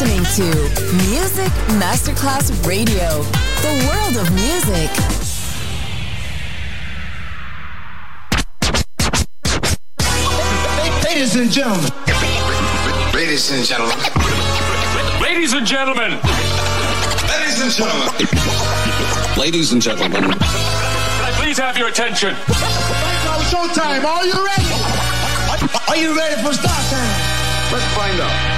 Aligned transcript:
listening 0.00 0.46
to 0.46 0.54
Music 1.10 1.50
Masterclass 1.74 2.52
Radio, 2.64 3.22
the 3.62 3.74
world 3.88 4.16
of 4.16 4.32
music. 4.32 4.90
Ladies 11.04 11.34
and 11.34 11.50
gentlemen. 11.50 11.90
Ladies 13.12 13.50
and 13.50 13.64
gentlemen. 13.64 13.96
Ladies 15.20 15.52
and 15.54 15.66
gentlemen. 15.66 16.10
Ladies 17.26 17.60
and 17.60 17.72
gentlemen. 17.72 19.36
Ladies 19.36 19.72
and 19.72 19.82
gentlemen. 19.82 20.22
Can 20.22 20.32
I 20.32 21.32
please 21.40 21.58
have 21.58 21.76
your 21.76 21.88
attention? 21.88 22.34
Now 22.34 23.38
showtime. 23.50 24.04
Are 24.04 24.24
you 24.24 24.46
ready? 24.46 24.70
Are 25.88 25.96
you 25.96 26.16
ready 26.16 26.40
for 26.40 26.52
start 26.54 26.84
time? 26.88 27.72
Let's 27.72 27.84
find 27.96 28.20
out. 28.20 28.57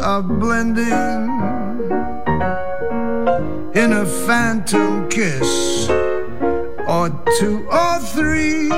Are 0.00 0.22
blending 0.22 1.28
in 3.74 3.92
a 3.92 4.06
phantom 4.26 5.08
kiss 5.08 5.88
or 6.88 7.10
two 7.38 7.66
or 7.70 7.98
three. 8.00 8.68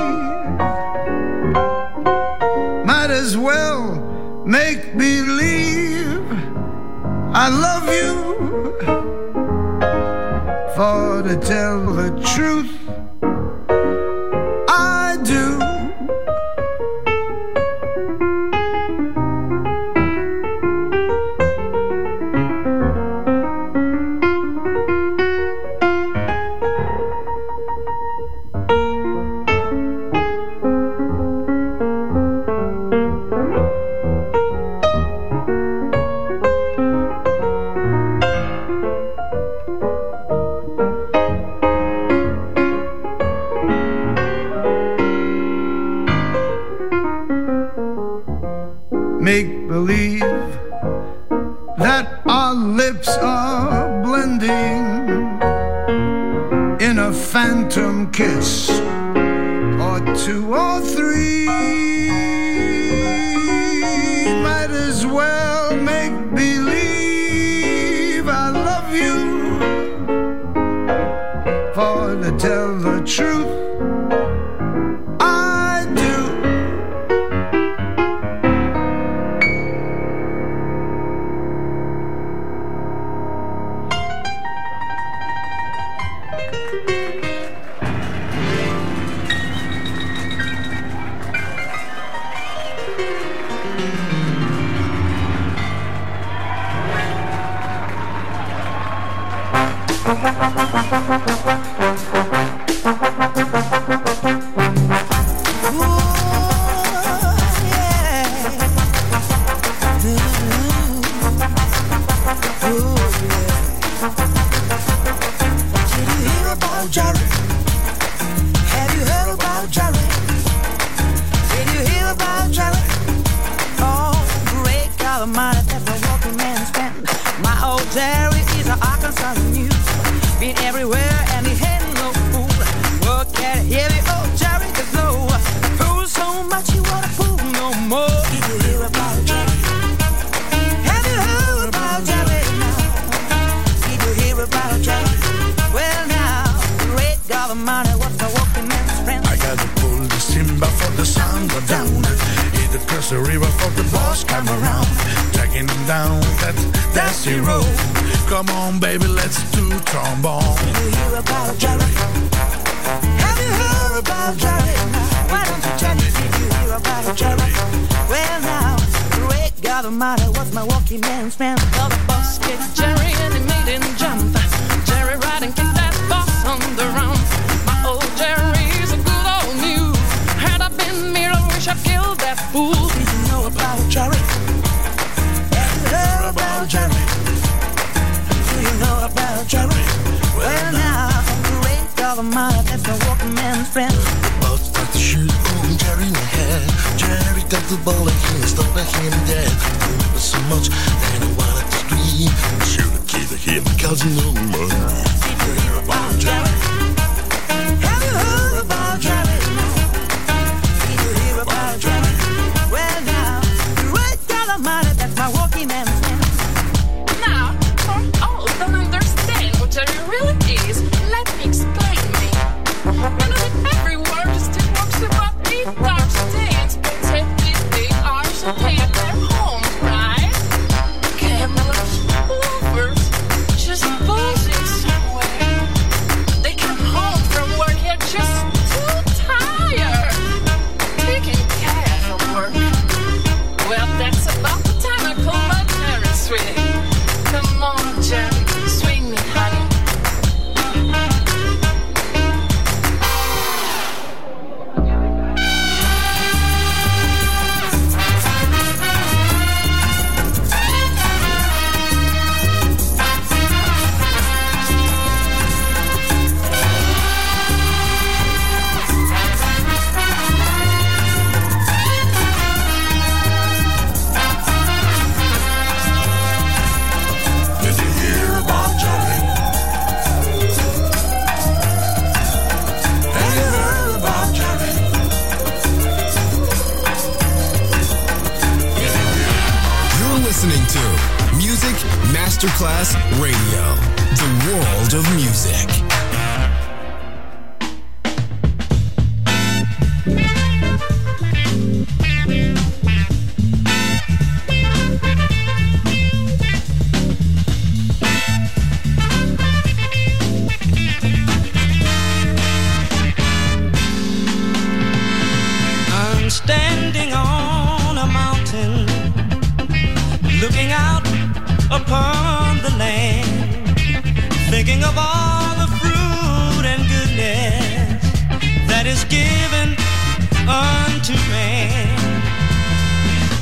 Might 2.85 3.11
as 3.11 3.37
well 3.37 4.43
make 4.45 4.97
believe 4.97 6.25
I 7.33 7.47
love 7.49 7.87
you. 7.87 8.29
For 10.75 11.21
to 11.23 11.35
tell 11.37 11.85
the 11.93 12.09
truth, 12.35 12.78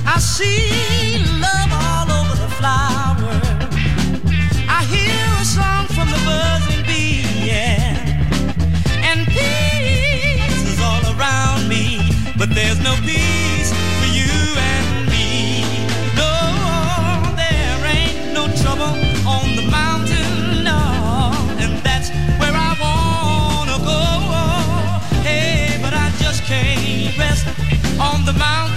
I 0.10 0.20
see 0.20 1.20
love 1.46 1.72
all 1.86 2.10
over 2.20 2.36
the 2.42 2.50
flower. 2.56 3.36
I 4.70 4.82
hear 4.90 5.26
a 5.40 5.46
song 5.46 5.86
from 5.96 6.10
the 6.10 6.22
buzzing 6.26 6.84
bee, 6.88 7.28
yeah. 7.46 7.92
And 9.04 9.28
peace 9.28 10.64
is 10.72 10.80
all 10.82 11.04
around 11.14 11.68
me, 11.68 12.00
but 12.38 12.50
there's 12.56 12.80
no 12.80 12.96
peace 13.04 13.72
for 14.00 14.10
you 14.20 14.32
and 14.74 15.10
me. 15.12 15.62
No, 16.16 16.32
there 17.36 17.80
ain't 17.86 18.34
no 18.34 18.48
trouble 18.64 18.96
on 19.28 19.56
the 19.60 19.68
mountain, 19.70 20.64
no, 20.64 20.82
and 21.60 21.84
that's 21.84 22.10
where 22.40 22.56
I 22.56 22.72
wanna 22.80 23.78
go. 23.84 24.02
Hey, 25.28 25.78
but 25.82 25.94
I 25.94 26.10
just 26.18 26.44
can't 26.46 27.16
rest 27.20 27.46
on 28.00 28.24
the 28.26 28.34
mountain. 28.34 28.77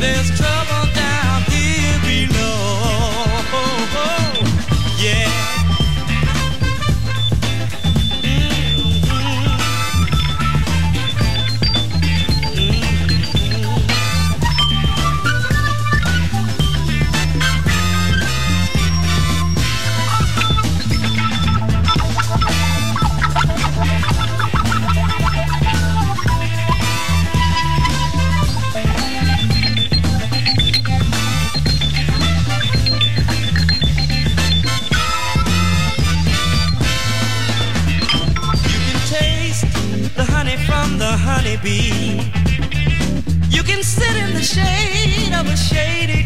there's 0.00 0.35
Be. 41.62 42.20
You 43.48 43.62
can 43.62 43.82
sit 43.82 44.16
in 44.16 44.34
the 44.34 44.42
shade 44.42 45.32
of 45.32 45.46
a 45.46 45.56
shady 45.56 46.25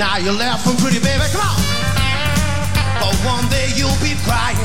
Now 0.00 0.16
you're 0.16 0.32
laughing 0.32 0.78
pretty, 0.78 0.98
baby, 0.98 1.24
come 1.30 1.42
on. 1.42 1.60
But 3.00 3.14
one 3.16 3.46
day 3.50 3.68
you'll 3.76 4.00
be 4.00 4.16
crying. 4.24 4.56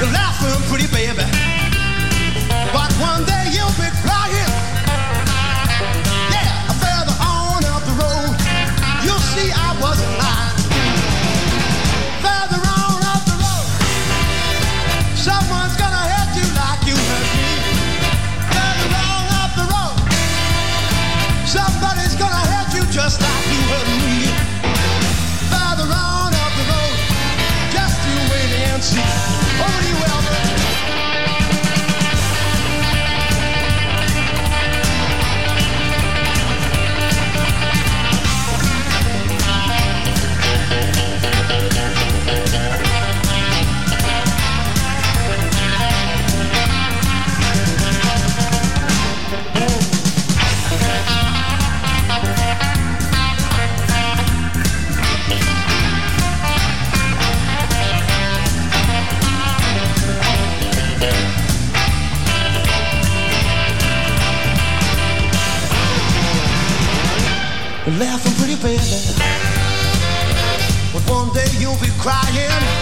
You're 0.00 0.08
laughing 0.08 0.56
pretty, 0.70 0.86
baby. 0.86 1.28
But 2.72 2.90
one 2.94 3.26
day 3.26 3.52
you'll 3.52 3.68
be 3.76 3.90
crying. 4.00 4.11
baby. 68.62 68.78
But 70.92 71.02
one 71.10 71.32
day 71.34 71.48
you'll 71.58 71.78
be 71.80 71.90
crying. 71.98 72.81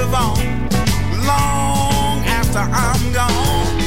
live 0.00 0.14
on 0.14 0.38
long 1.26 2.24
after 2.38 2.58
I'm 2.58 3.12
gone. 3.12 3.80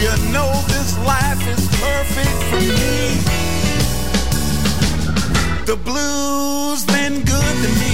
You 0.00 0.12
know 0.32 0.50
this 0.68 0.96
life 1.04 1.42
is 1.54 1.68
perfect 1.86 2.38
for 2.50 2.60
me. 2.60 3.20
The 5.66 5.76
blues 5.76 6.84
been 6.86 7.24
good 7.24 7.56
to 7.64 7.70
me. 7.80 7.93